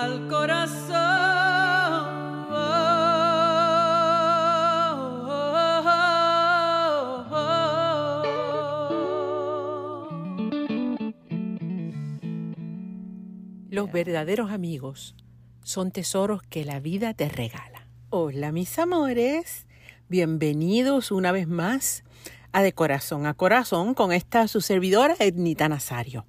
[0.00, 0.80] al corazón.
[13.70, 15.14] Los verdaderos amigos
[15.62, 17.86] son tesoros que la vida te regala.
[18.08, 19.66] Hola mis amores,
[20.08, 22.04] bienvenidos una vez más
[22.52, 26.26] a De Corazón a Corazón con esta su servidora Ednita Nazario.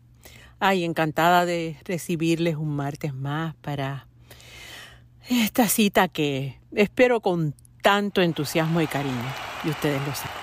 [0.64, 4.06] Ay, encantada de recibirles un martes más para
[5.28, 10.38] esta cita que espero con tanto entusiasmo y cariño, y ustedes lo saben.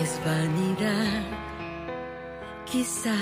[0.00, 1.22] Es vanidad,
[2.64, 3.16] quizás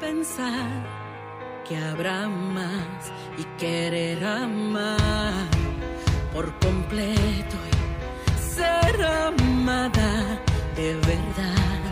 [0.00, 1.07] pensar
[1.68, 5.46] que habrá más y querer amar
[6.32, 10.40] por completo y ser amada
[10.74, 11.82] de verdad.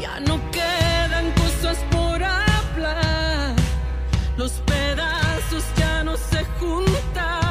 [0.00, 3.54] Ya no quedan cosas por hablar,
[4.38, 7.41] los pedazos ya no se juntan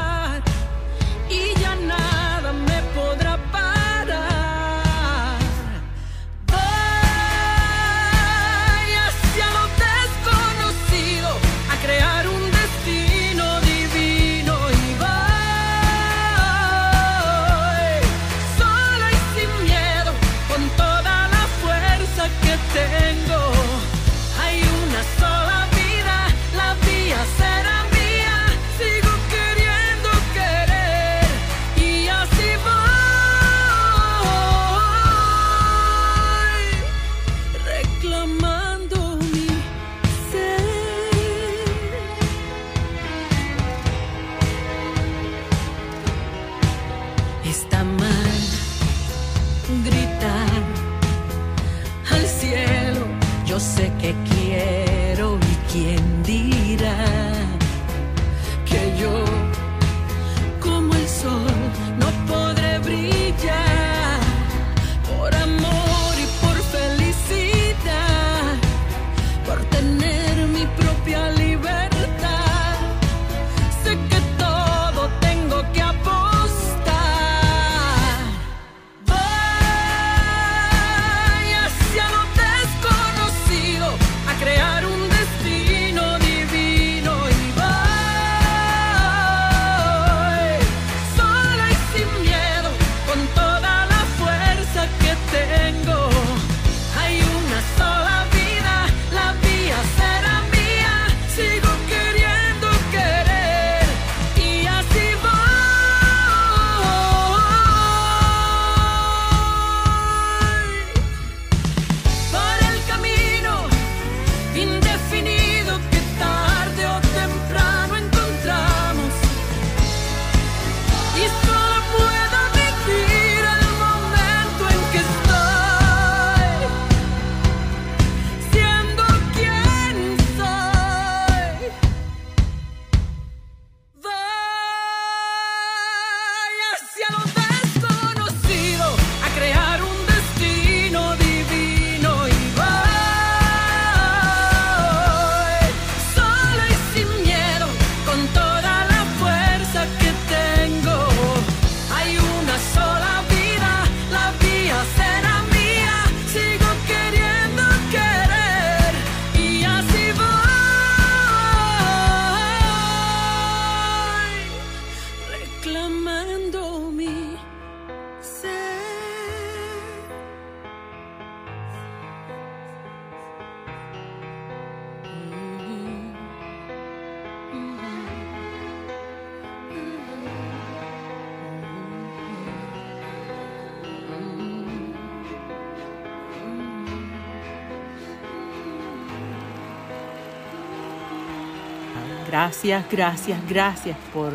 [192.31, 194.31] Gracias, gracias, gracias por,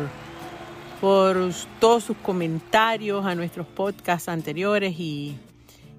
[1.01, 5.35] por todos sus comentarios a nuestros podcasts anteriores y,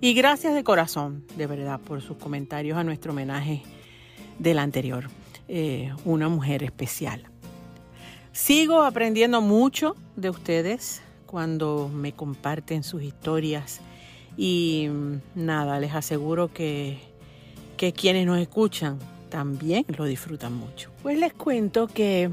[0.01, 3.65] y gracias de corazón, de verdad, por sus comentarios a nuestro homenaje
[4.39, 5.09] del anterior,
[5.49, 7.25] eh, una mujer especial.
[8.31, 13.81] Sigo aprendiendo mucho de ustedes cuando me comparten sus historias
[14.37, 17.01] y mm, nada, les aseguro que,
[17.77, 20.91] que quienes nos escuchan también lo disfrutan mucho.
[21.03, 22.31] Pues les cuento que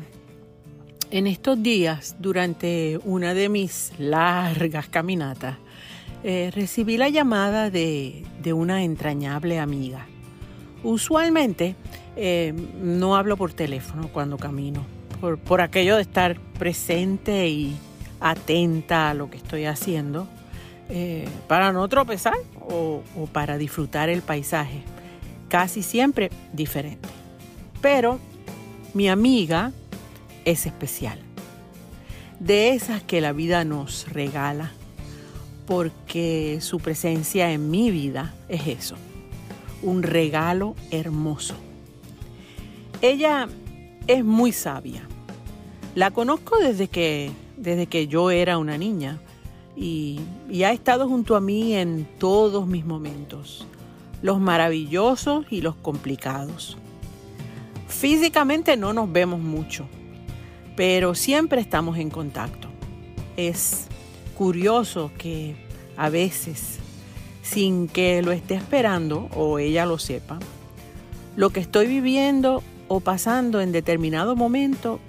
[1.11, 5.55] En estos días, durante una de mis largas caminatas,
[6.23, 10.07] eh, recibí la llamada de, una entrañable amiga.
[10.83, 11.75] Usualmente
[12.15, 14.83] eh, no hablo por teléfono cuando camino,
[15.45, 17.75] por, aquello de estar presente y
[18.19, 20.27] atenta a lo que estoy haciendo,
[20.89, 22.33] eh, para no tropezar
[22.67, 24.81] o para disfrutar el paisaje,
[25.55, 27.07] casi siempre diferente.
[27.79, 28.19] Pero
[28.93, 29.71] mi amiga
[30.43, 31.17] es especial,
[32.41, 34.73] de esas que la vida nos regala
[35.65, 38.97] porque su presencia en mi vida es eso,
[39.81, 41.55] un regalo hermoso.
[43.01, 43.47] Ella
[44.07, 45.07] es muy sabia.
[45.95, 49.21] La conozco desde que, desde que yo era una niña
[49.73, 50.19] y,
[50.49, 53.65] y ha estado junto a mí en todos mis momentos,
[54.25, 56.79] los maravillosos y los complicados.
[57.87, 59.85] Físicamente no nos vemos mucho,
[60.75, 62.67] pero siempre estamos en contacto.
[63.37, 63.85] Es
[64.35, 65.55] curioso que
[65.95, 66.79] a veces,
[67.43, 70.39] sin que lo esté esperando o ella lo sepa,
[71.35, 74.99] lo que estoy viviendo o pasando en determinado momento,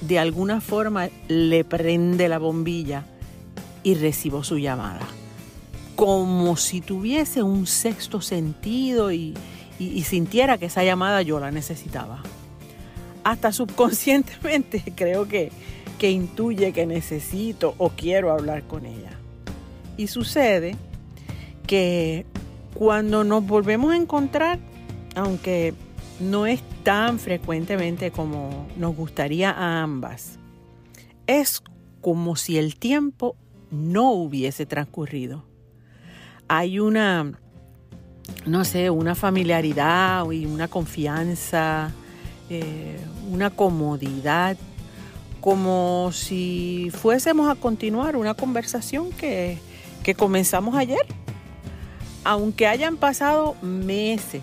[0.00, 3.06] de alguna forma le prende la bombilla
[3.84, 5.06] y recibo su llamada.
[5.96, 9.34] Como si tuviese un sexto sentido y,
[10.04, 12.22] sintiera que esa llamada yo la necesitaba.
[13.22, 15.50] Hasta subconscientemente creo que,
[15.98, 19.18] que intuye que necesito o quiero hablar con ella.
[19.96, 20.76] Y sucede
[21.66, 22.26] que
[22.74, 24.58] cuando nos volvemos a encontrar,
[25.14, 25.74] aunque
[26.20, 30.38] no es tan frecuentemente como nos gustaría a ambas,
[31.26, 31.62] es
[32.00, 33.36] como si el tiempo
[33.70, 35.44] no hubiese transcurrido.
[36.48, 37.32] Hay una,
[38.46, 41.92] no sé, una familiaridad y una confianza,
[42.50, 42.98] eh,
[43.30, 44.56] una comodidad
[45.44, 49.58] como si fuésemos a continuar una conversación que,
[50.16, 51.04] comenzamos ayer,
[52.24, 54.42] aunque hayan pasado meses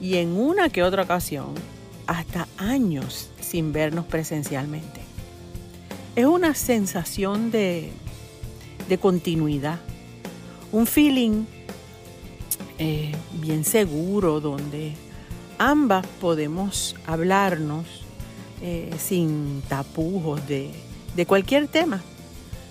[0.00, 1.54] y en una que otra ocasión
[2.08, 5.00] hasta años sin vernos presencialmente.
[6.16, 7.92] Es una sensación de,
[9.00, 9.78] continuidad,
[10.74, 11.44] un feeling
[12.78, 14.94] eh, bien seguro donde
[15.56, 17.86] ambas podemos hablarnos
[18.60, 20.72] eh, sin tapujos de,
[21.14, 22.02] de cualquier tema,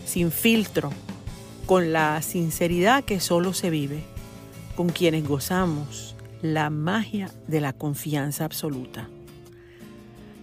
[0.06, 0.92] sin filtro,
[1.66, 4.04] con la sinceridad que solo se vive
[4.76, 9.08] con quienes gozamos la magia de la confianza absoluta.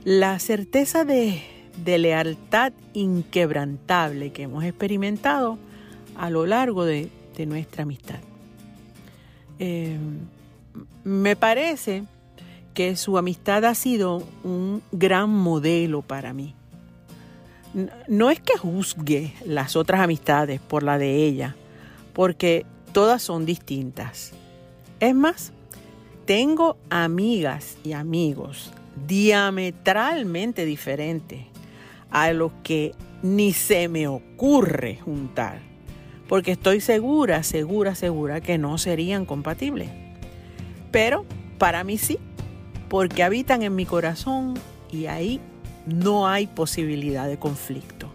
[0.04, 1.42] La certeza de,
[1.84, 5.58] de lealtad inquebrantable que hemos experimentado
[6.16, 8.18] a lo largo de, de nuestra amistad.
[9.58, 9.96] Eh,
[11.04, 12.04] me parece
[12.74, 16.54] que su amistad ha sido un gran modelo para mí.
[18.08, 21.56] No es que juzgue las otras amistades por la de ella,
[22.12, 24.32] porque todas son distintas.
[24.98, 25.52] Es más,
[26.26, 28.72] tengo amigas y amigos
[29.06, 31.46] diametralmente diferentes
[32.10, 32.92] a los que
[33.22, 35.69] ni se me ocurre juntar,
[36.30, 39.90] porque estoy segura, segura, segura que no serían compatibles.
[40.92, 41.26] Pero
[41.58, 42.20] para mí sí
[42.88, 44.54] porque habitan en mi corazón
[44.92, 45.40] y ahí
[45.86, 48.12] no hay posibilidad de conflicto.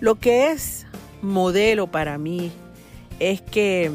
[0.00, 0.84] Lo que es
[1.22, 2.50] modelo para mí
[3.20, 3.92] es que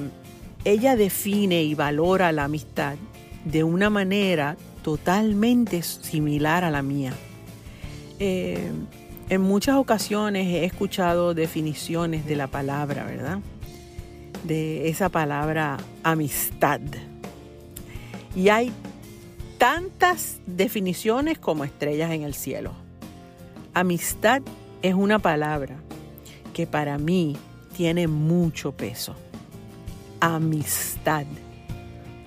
[0.64, 2.96] ella define y valora la amistad
[3.44, 7.12] de una manera totalmente similar a la mía.
[8.20, 8.72] Eh,
[9.30, 13.40] en muchas ocasiones he escuchado definiciones de la palabra, ¿verdad?
[14.44, 16.82] De esa palabra amistad.
[18.36, 18.72] Y hay
[19.58, 22.74] tantas definiciones como estrellas en el cielo.
[23.74, 24.42] Amistad
[24.82, 25.78] es una palabra
[26.54, 27.36] que para mí
[27.76, 29.16] tiene mucho peso.
[30.20, 31.26] Amistad.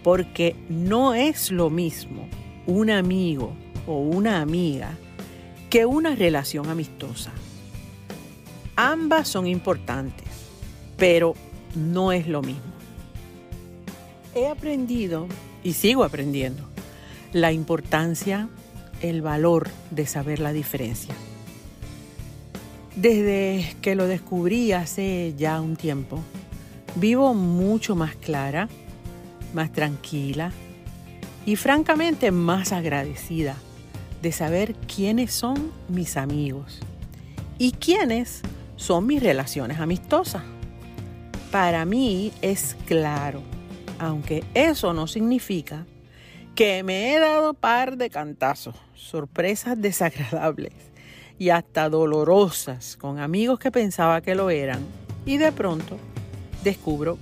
[0.02, 2.28] Porque no es lo mismo
[2.66, 3.52] un amigo
[3.86, 4.96] o una amiga
[5.70, 7.30] que una relación amistosa.
[8.76, 10.26] Ambas son importantes,
[10.96, 11.34] pero
[11.74, 12.62] no es lo mismo.
[14.34, 15.26] He aprendido
[15.62, 16.62] y sigo aprendiendo
[17.32, 18.48] la importancia,
[19.02, 21.14] el valor de saber la diferencia.
[22.96, 26.20] Desde que lo descubrí hace ya un tiempo,
[26.96, 28.68] vivo mucho más clara,
[29.54, 30.52] más tranquila
[31.46, 33.56] y francamente más agradecida
[34.22, 36.80] de saber quiénes son mis amigos
[37.58, 38.42] y quiénes
[38.76, 40.42] son mis relaciones amistosas.
[41.50, 43.42] Para mí es claro,
[43.98, 45.86] aunque eso no significa
[46.54, 50.72] que me he dado par de cantazos, sorpresas desagradables
[51.38, 54.80] y hasta dolorosas con amigos que pensaba que lo eran
[55.24, 55.96] y de pronto
[56.64, 57.18] descubro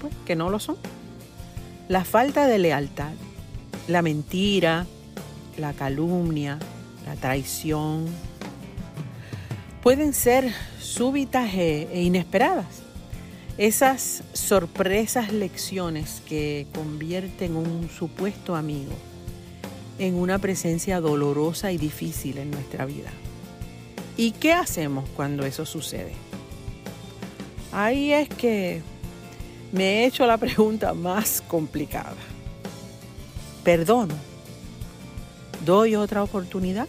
[0.00, 0.76] pues, que no lo son.
[1.88, 3.12] La falta de lealtad,
[3.88, 4.86] la mentira,
[5.56, 6.58] la calumnia,
[7.06, 8.06] la traición,
[9.82, 12.82] pueden ser súbitas e, e inesperadas.
[13.58, 18.92] Esas sorpresas lecciones que convierten un supuesto amigo
[19.98, 23.10] en una presencia dolorosa y difícil en nuestra vida.
[24.16, 26.12] ¿Y qué hacemos cuando eso sucede?
[27.72, 28.82] Ahí es que
[29.72, 32.16] me he hecho la pregunta más complicada.
[33.64, 34.31] ¿Perdono?
[35.64, 36.88] ¿Doy otra oportunidad?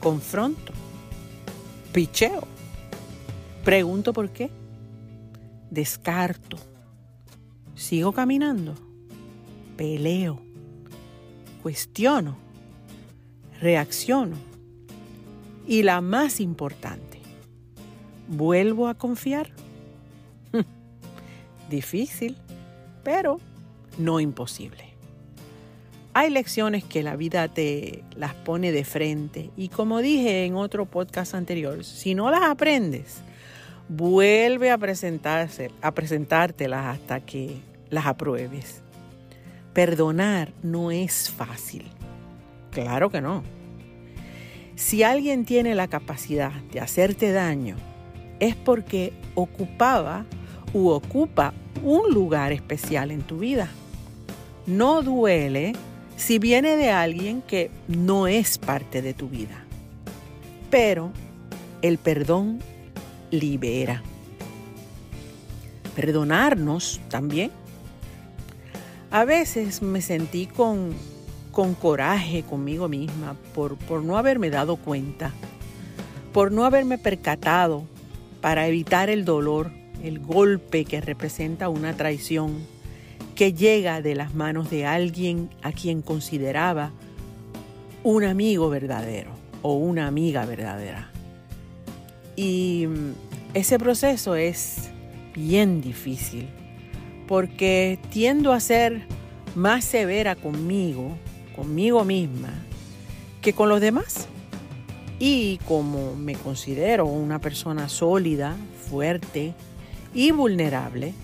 [0.00, 0.72] ¿Confronto?
[1.92, 2.48] ¿Picheo?
[3.64, 4.50] ¿Pregunto por qué?
[5.70, 6.56] ¿Descarto?
[7.76, 8.74] ¿Sigo caminando?
[9.76, 10.40] ¿Peleo?
[11.62, 12.36] ¿Cuestiono?
[13.60, 14.36] ¿Reacciono?
[15.64, 17.20] Y la más importante,
[18.26, 19.52] ¿vuelvo a confiar?
[21.70, 22.36] Difícil,
[23.04, 23.38] pero
[23.96, 24.91] no imposible.
[26.14, 30.84] Hay lecciones que la vida te las pone de frente y como dije en otro
[30.84, 33.22] podcast anterior, si no las aprendes,
[33.88, 37.56] vuelve a, presentarse, a presentártelas hasta que
[37.88, 38.82] las apruebes.
[39.72, 41.86] Perdonar no es fácil.
[42.72, 43.42] Claro que no.
[44.76, 47.76] Si alguien tiene la capacidad de hacerte daño,
[48.38, 50.26] es porque ocupaba
[50.74, 53.70] u ocupa un lugar especial en tu vida.
[54.66, 55.72] No duele
[56.22, 59.64] si viene de alguien que no es parte de tu vida.
[60.70, 61.10] Pero
[61.82, 62.60] el perdón
[63.32, 64.02] libera.
[65.96, 67.50] Perdonarnos también.
[69.10, 70.94] A veces me sentí con,
[71.50, 75.32] con coraje conmigo misma por, por no haberme dado cuenta,
[76.32, 77.84] por no haberme percatado
[78.40, 79.72] para evitar el dolor
[80.04, 82.64] el golpe que representa una traición
[83.50, 86.92] llega de las manos de alguien a quien consideraba
[88.04, 89.30] un amigo verdadero
[89.62, 91.10] o una amiga verdadera.
[92.36, 93.12] Y mm,
[93.54, 94.90] ese proceso es
[95.34, 96.48] bien difícil
[97.26, 99.02] porque tiendo a ser
[99.54, 101.16] más severa conmigo,
[101.56, 102.50] conmigo misma,
[103.40, 104.28] que con los demás.
[105.18, 108.56] Y como me considero una persona sólida,
[108.90, 109.54] fuerte,
[110.14, 111.14] y vulnerable,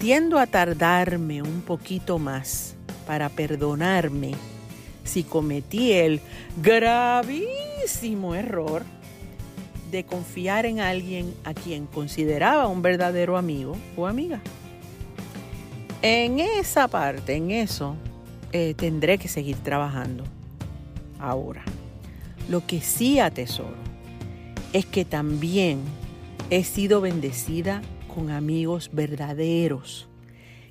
[0.00, 2.74] tiendo a tardarme un poquito más
[3.06, 4.32] para perdonarme
[5.04, 6.20] si cometí el
[6.60, 8.82] gravísimo error
[9.92, 14.40] de confiar en alguien a quien consideraba un verdadero amigo o amiga.
[16.02, 17.94] En esa parte, en eso,
[18.52, 20.24] eh, tendré que seguir trabajando.
[21.18, 21.62] Ahora,
[22.48, 23.76] lo que sí atesoro
[24.72, 25.80] es que también
[26.50, 27.80] He sido bendecida
[28.14, 30.08] con amigos verdaderos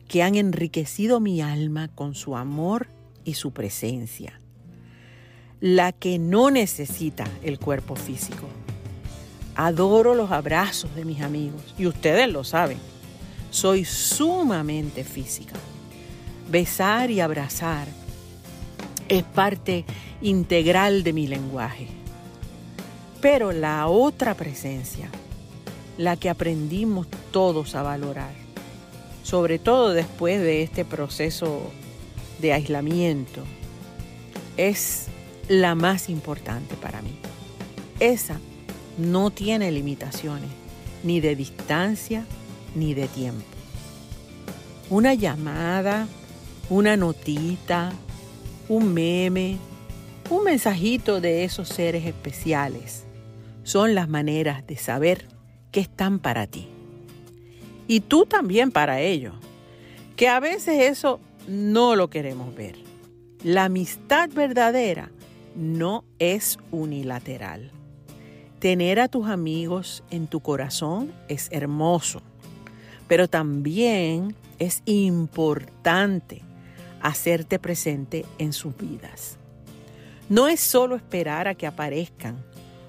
[0.08, 2.88] que han enriquecido mi alma con su amor
[3.24, 4.40] y su presencia.
[5.62, 8.48] La que no necesita el cuerpo físico.
[9.56, 12.78] Adoro los abrazos de mis amigos y ustedes lo saben.
[13.52, 15.56] Soy sumamente física.
[16.50, 17.88] Besar y abrazar
[19.10, 19.86] es parte
[20.22, 21.88] integral de mi lenguaje.
[23.22, 25.10] Pero la otra presencia,
[25.98, 28.34] la que aprendimos todos a valorar,
[29.24, 31.72] sobre todo después de este proceso
[32.40, 33.44] de aislamiento,
[34.58, 35.08] es
[35.48, 37.16] la más importante para mí.
[38.00, 38.40] Esa
[38.98, 40.50] no tiene limitaciones,
[41.04, 42.26] ni de distancia,
[42.76, 43.46] ni de tiempo.
[44.90, 46.08] Una llamada,
[46.70, 47.92] una notita,
[48.68, 49.58] un meme,
[50.30, 53.06] un mensajito de esos seres especiales
[53.64, 55.28] son las maneras de saber
[55.72, 56.68] que están para ti.
[57.90, 59.34] Y tú también para ellos.
[60.16, 62.76] Que a veces eso no lo queremos ver.
[63.44, 65.10] La amistad verdadera
[65.56, 67.72] no es unilateral.
[68.60, 72.22] Tener a tus amigos en tu corazón es hermoso,
[73.08, 76.44] pero también es importante
[77.02, 79.38] hacerte presente en sus vidas.
[80.30, 82.38] No es solo esperar a que aparezcan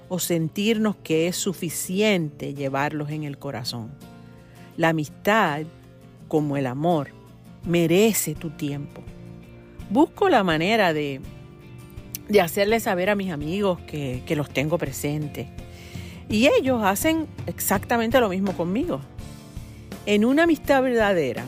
[0.09, 3.89] o sentirnos que es suficiente llevarlos en el corazón.
[4.81, 5.61] La amistad,
[6.27, 7.09] como el amor,
[7.67, 9.03] merece tu tiempo.
[9.91, 11.21] Busco la manera de,
[12.27, 15.45] de hacerle saber a mis amigos que, que los tengo presentes.
[16.29, 19.01] Y ellos hacen exactamente lo mismo conmigo.
[20.07, 21.45] En una amistad verdadera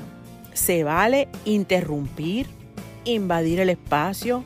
[0.54, 2.46] se vale interrumpir,
[3.04, 4.44] invadir el espacio,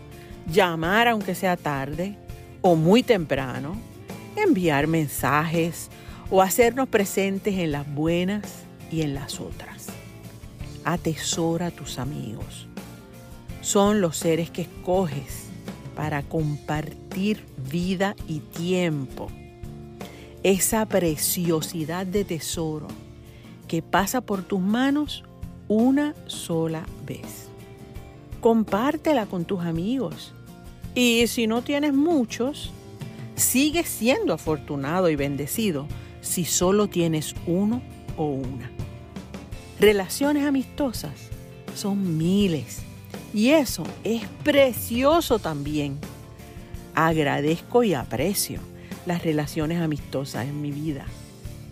[0.50, 2.18] llamar aunque sea tarde,
[2.62, 3.76] o muy temprano,
[4.38, 5.90] enviar mensajes
[6.30, 9.88] o hacernos presentes en las buenas y en las otras.
[10.84, 12.68] Atesora a tus amigos.
[13.62, 15.48] Son los seres que escoges
[15.96, 19.30] para compartir vida y tiempo.
[20.44, 22.88] Esa preciosidad de tesoro
[23.68, 25.24] que pasa por tus manos
[25.68, 27.50] una sola vez.
[28.40, 30.34] Compártela con tus amigos.
[30.96, 32.72] Y si no tienes muchos,
[33.36, 35.88] sigue siendo afortunado y bendecido
[36.22, 37.82] si solo tienes uno
[38.16, 38.77] o una.
[39.80, 41.12] Relaciones amistosas
[41.76, 42.80] son miles
[43.32, 46.00] y eso es precioso también.
[46.96, 48.60] Agradezco y aprecio
[49.06, 51.06] las relaciones amistosas en mi vida.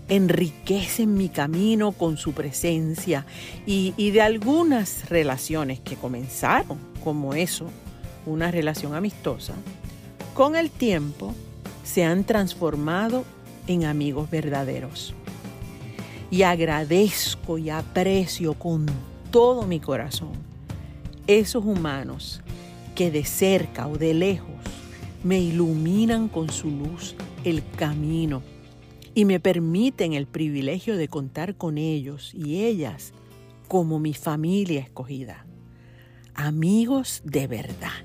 [0.07, 3.25] Enriquecen mi camino con su presencia
[3.65, 7.71] y, y de algunas relaciones que comenzaron como eso,
[8.27, 9.55] una relación amistosa,
[10.35, 11.33] con el tiempo
[11.83, 13.23] se han transformado
[13.65, 15.15] en amigos verdaderos.
[16.31, 18.85] Y agradezco y aprecio con
[19.31, 20.33] todo mi corazón
[21.27, 22.41] esos humanos
[22.93, 24.49] que de cerca o de lejos
[25.23, 28.43] me iluminan con su luz el camino
[29.15, 33.13] y me permiten el privilegio de contar con ellos y ellas
[33.67, 35.45] como mi familia escogida.
[36.35, 38.03] Amigos de verdad,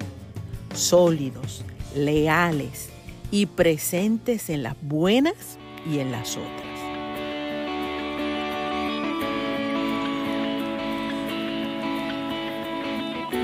[0.75, 2.89] sólidos, leales
[3.31, 5.59] y presentes en las buenas
[5.91, 6.70] y en las otras.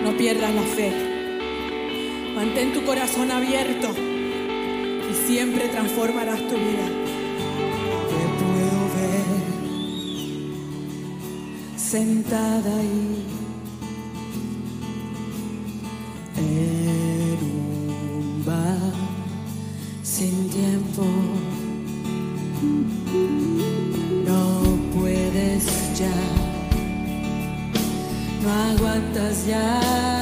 [0.07, 0.93] No pierdas la fe.
[2.37, 3.89] Mantén tu corazón abierto
[5.11, 6.87] y siempre transformarás tu vida.
[8.13, 9.29] Te puedo ver
[11.77, 13.25] sentada ahí
[16.37, 18.93] en un bar
[20.05, 21.03] sin tiempo.
[28.99, 30.16] No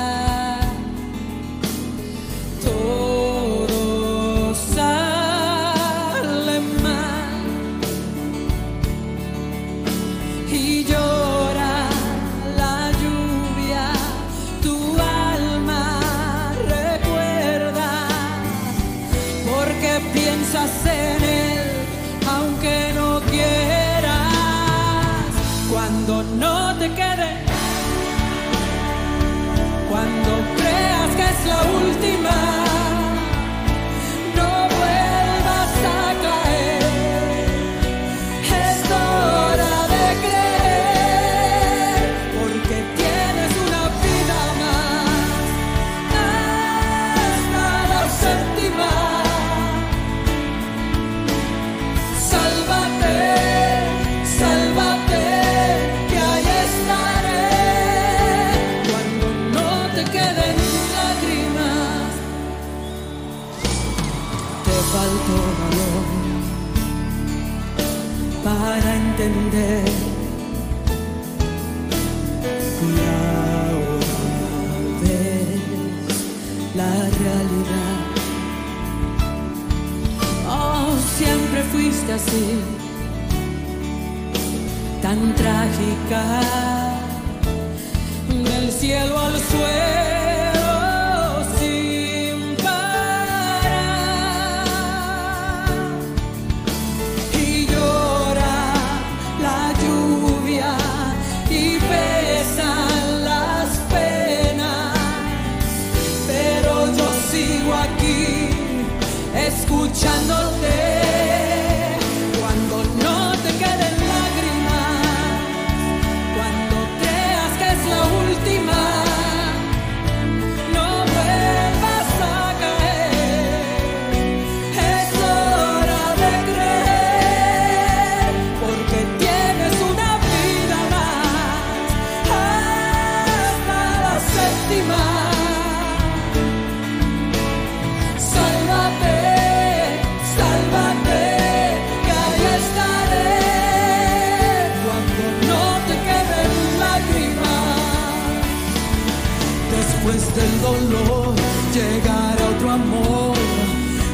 [150.64, 151.34] dolor
[151.74, 153.36] llegará otro amor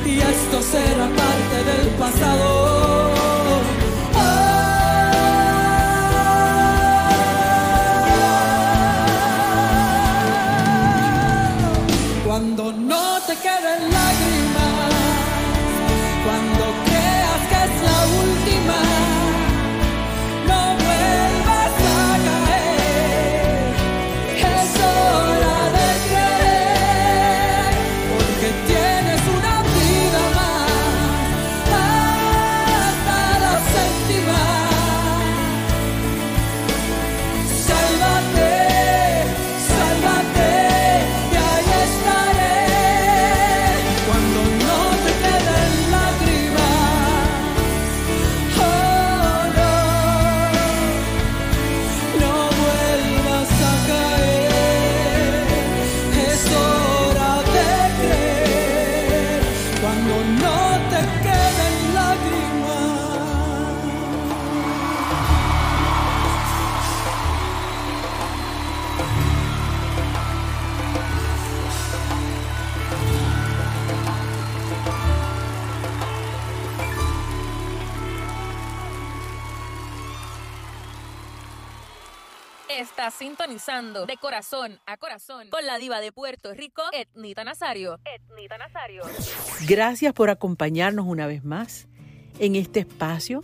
[0.04, 2.69] y esto será parte del pasado.
[82.81, 87.99] Estás sintonizando de corazón a corazón con la diva de Puerto Rico, Etnita Nazario.
[88.07, 89.03] Etnita Nazario.
[89.69, 91.88] Gracias por acompañarnos una vez más
[92.38, 93.43] en este espacio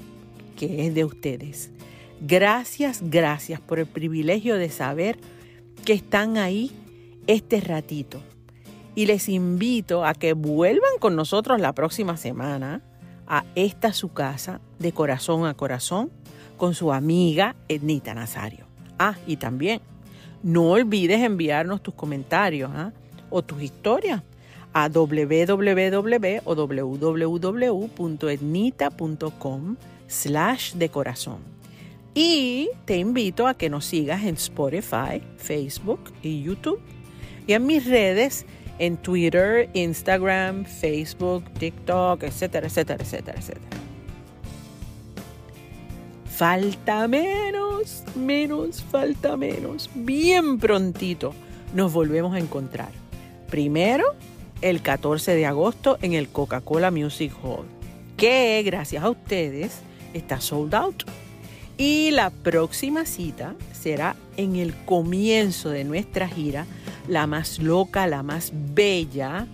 [0.57, 1.70] que es de ustedes.
[2.22, 5.18] Gracias, gracias por el privilegio de saber
[5.85, 6.72] que están ahí
[7.27, 8.22] este ratito.
[8.94, 12.81] Y les invito a que vuelvan con nosotros la próxima semana
[13.27, 16.11] a esta su casa de corazón a corazón
[16.57, 18.65] con su amiga Ednita Nazario.
[18.98, 19.80] Ah, y también
[20.42, 22.92] no olvides enviarnos tus comentarios ¿ah?
[23.30, 24.22] o tus historias
[24.72, 26.40] a www
[28.14, 31.38] www.etnita.com slash de corazón.
[32.14, 36.80] Y te invito a que nos sigas en Spotify, Facebook y YouTube.
[37.46, 38.46] Y en mis redes,
[38.78, 43.75] en Twitter, Instagram, Facebook, TikTok, etcétera, etcétera, etcétera, etcétera.
[46.37, 49.88] Falta menos, menos, falta menos.
[49.94, 51.33] Bien prontito
[51.75, 52.90] nos volvemos a encontrar.
[53.49, 54.05] Primero,
[54.61, 57.64] el 14 de agosto en el Coca-Cola Music Hall,
[58.18, 59.79] que gracias a ustedes
[60.12, 61.05] está sold out.
[61.79, 66.66] Y la próxima cita será en el comienzo de nuestra gira,
[67.09, 69.46] la más loca, la más bella,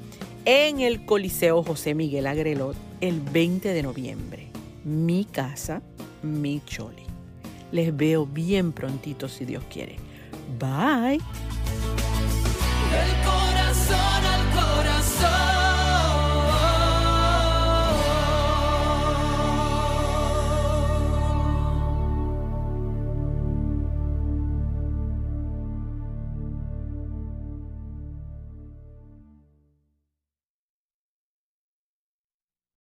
[0.45, 4.49] en el Coliseo José Miguel Agrelot el 20 de noviembre.
[4.85, 5.81] Mi casa
[6.23, 7.05] mi choli.
[7.71, 9.97] Les veo bien prontito si Dios quiere.
[10.59, 11.21] Bye.